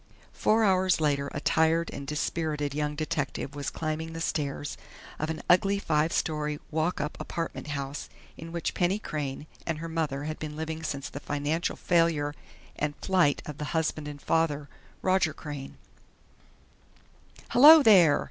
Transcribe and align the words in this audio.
Four 0.33 0.63
hours 0.63 0.99
later 0.99 1.29
a 1.31 1.39
tired 1.39 1.91
and 1.93 2.07
dispirited 2.07 2.73
young 2.73 2.95
detective 2.95 3.53
was 3.53 3.69
climbing 3.69 4.13
the 4.13 4.19
stairs 4.19 4.75
of 5.19 5.29
an 5.29 5.43
ugly, 5.47 5.77
five 5.77 6.11
story 6.11 6.59
"walk 6.71 6.99
up" 6.99 7.15
apartment 7.19 7.67
house 7.67 8.09
in 8.35 8.51
which 8.51 8.73
Penny 8.73 8.97
Crain 8.97 9.45
and 9.67 9.77
her 9.77 9.87
mother 9.87 10.23
had 10.23 10.39
been 10.39 10.55
living 10.55 10.81
since 10.81 11.07
the 11.07 11.19
financial 11.19 11.75
failure 11.75 12.33
and 12.75 12.95
flight 12.95 13.43
of 13.45 13.59
the 13.59 13.65
husband 13.77 14.07
and 14.07 14.19
father, 14.19 14.67
Roger 15.03 15.35
Crain. 15.35 15.77
"Hello, 17.49 17.83
there!" 17.83 18.19